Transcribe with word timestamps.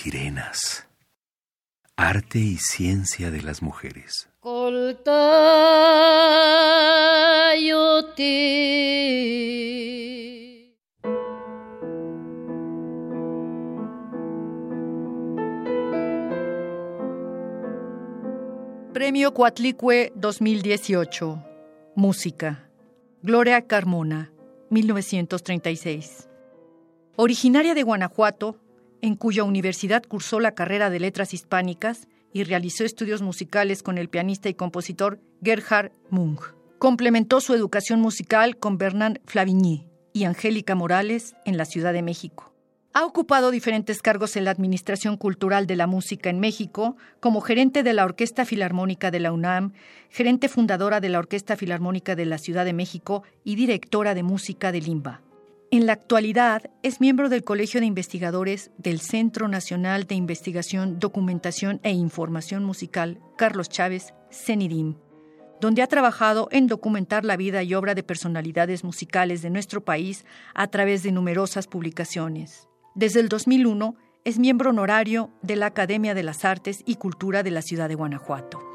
sirenas. 0.00 0.88
Arte 1.94 2.38
y 2.38 2.56
ciencia 2.56 3.30
de 3.30 3.42
las 3.42 3.60
mujeres. 3.60 4.30
Premio 18.94 19.34
Coatlicue 19.34 20.12
2018. 20.14 21.44
Música. 21.94 22.70
Gloria 23.22 23.66
Carmona, 23.66 24.32
1936. 24.70 26.30
Originaria 27.16 27.74
de 27.74 27.82
Guanajuato, 27.82 28.56
en 29.02 29.16
cuya 29.16 29.44
universidad 29.44 30.02
cursó 30.02 30.40
la 30.40 30.54
carrera 30.54 30.90
de 30.90 31.00
Letras 31.00 31.34
Hispánicas 31.34 32.08
y 32.32 32.44
realizó 32.44 32.84
estudios 32.84 33.22
musicales 33.22 33.82
con 33.82 33.98
el 33.98 34.08
pianista 34.08 34.48
y 34.48 34.54
compositor 34.54 35.20
Gerhard 35.42 35.92
Munch. 36.10 36.54
Complementó 36.78 37.40
su 37.40 37.54
educación 37.54 38.00
musical 38.00 38.56
con 38.56 38.78
Bernard 38.78 39.20
Flavigny 39.26 39.86
y 40.12 40.24
Angélica 40.24 40.74
Morales 40.74 41.34
en 41.44 41.56
la 41.56 41.64
Ciudad 41.64 41.92
de 41.92 42.02
México. 42.02 42.50
Ha 42.92 43.04
ocupado 43.04 43.52
diferentes 43.52 44.02
cargos 44.02 44.34
en 44.36 44.44
la 44.44 44.50
Administración 44.50 45.16
Cultural 45.16 45.68
de 45.68 45.76
la 45.76 45.86
Música 45.86 46.28
en 46.28 46.40
México, 46.40 46.96
como 47.20 47.40
gerente 47.40 47.84
de 47.84 47.92
la 47.92 48.04
Orquesta 48.04 48.44
Filarmónica 48.44 49.12
de 49.12 49.20
la 49.20 49.30
UNAM, 49.30 49.74
gerente 50.08 50.48
fundadora 50.48 51.00
de 51.00 51.08
la 51.08 51.20
Orquesta 51.20 51.56
Filarmónica 51.56 52.16
de 52.16 52.26
la 52.26 52.38
Ciudad 52.38 52.64
de 52.64 52.72
México 52.72 53.22
y 53.44 53.54
directora 53.54 54.14
de 54.14 54.24
música 54.24 54.72
de 54.72 54.80
Limba. 54.80 55.20
En 55.72 55.86
la 55.86 55.92
actualidad 55.92 56.64
es 56.82 57.00
miembro 57.00 57.28
del 57.28 57.44
Colegio 57.44 57.78
de 57.78 57.86
Investigadores 57.86 58.72
del 58.76 59.00
Centro 59.00 59.46
Nacional 59.46 60.02
de 60.08 60.16
Investigación, 60.16 60.98
Documentación 60.98 61.78
e 61.84 61.92
Información 61.92 62.64
Musical 62.64 63.20
Carlos 63.36 63.68
Chávez, 63.68 64.12
CENIDIM, 64.32 64.96
donde 65.60 65.82
ha 65.82 65.86
trabajado 65.86 66.48
en 66.50 66.66
documentar 66.66 67.24
la 67.24 67.36
vida 67.36 67.62
y 67.62 67.74
obra 67.74 67.94
de 67.94 68.02
personalidades 68.02 68.82
musicales 68.82 69.42
de 69.42 69.50
nuestro 69.50 69.84
país 69.84 70.24
a 70.56 70.66
través 70.66 71.04
de 71.04 71.12
numerosas 71.12 71.68
publicaciones. 71.68 72.66
Desde 72.96 73.20
el 73.20 73.28
2001 73.28 73.94
es 74.24 74.40
miembro 74.40 74.70
honorario 74.70 75.30
de 75.40 75.54
la 75.54 75.66
Academia 75.66 76.14
de 76.14 76.24
las 76.24 76.44
Artes 76.44 76.82
y 76.84 76.96
Cultura 76.96 77.44
de 77.44 77.52
la 77.52 77.62
Ciudad 77.62 77.88
de 77.88 77.94
Guanajuato. 77.94 78.69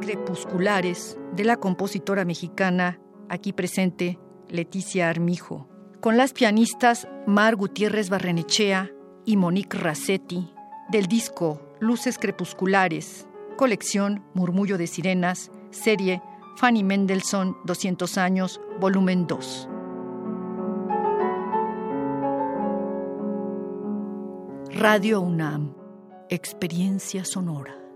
Crepusculares 0.00 1.18
de 1.32 1.44
la 1.44 1.56
compositora 1.56 2.24
mexicana 2.24 3.00
aquí 3.28 3.52
presente 3.52 4.18
Leticia 4.48 5.08
Armijo, 5.08 5.68
con 6.00 6.16
las 6.16 6.32
pianistas 6.32 7.08
Mar 7.26 7.56
Gutiérrez 7.56 8.08
Barrenechea 8.08 8.90
y 9.24 9.36
Monique 9.36 9.76
Rassetti 9.76 10.52
del 10.90 11.06
disco 11.06 11.60
Luces 11.80 12.18
Crepusculares, 12.18 13.26
colección 13.56 14.24
Murmullo 14.34 14.78
de 14.78 14.86
Sirenas, 14.86 15.50
serie 15.70 16.22
Fanny 16.56 16.82
Mendelssohn 16.82 17.56
200 17.64 18.18
años, 18.18 18.60
volumen 18.80 19.26
2. 19.26 19.68
Radio 24.70 25.20
UNAM, 25.20 25.74
experiencia 26.28 27.24
sonora. 27.24 27.87